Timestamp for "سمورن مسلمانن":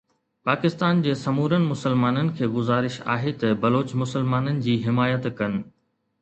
1.23-2.31